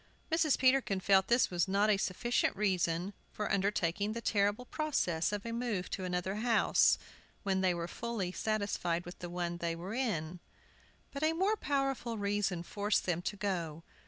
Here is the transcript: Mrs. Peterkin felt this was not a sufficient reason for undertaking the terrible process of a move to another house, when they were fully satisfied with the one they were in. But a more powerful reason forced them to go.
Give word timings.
Mrs. 0.31 0.57
Peterkin 0.57 0.99
felt 0.99 1.27
this 1.27 1.51
was 1.51 1.67
not 1.67 1.91
a 1.91 1.97
sufficient 1.97 2.55
reason 2.55 3.13
for 3.31 3.51
undertaking 3.51 4.13
the 4.13 4.19
terrible 4.19 4.65
process 4.65 5.31
of 5.31 5.45
a 5.45 5.51
move 5.51 5.91
to 5.91 6.05
another 6.05 6.37
house, 6.37 6.97
when 7.43 7.61
they 7.61 7.75
were 7.75 7.87
fully 7.87 8.31
satisfied 8.31 9.05
with 9.05 9.19
the 9.19 9.29
one 9.29 9.57
they 9.57 9.75
were 9.75 9.93
in. 9.93 10.39
But 11.11 11.21
a 11.21 11.33
more 11.33 11.55
powerful 11.55 12.17
reason 12.17 12.63
forced 12.63 13.05
them 13.05 13.21
to 13.21 13.35
go. 13.37 13.83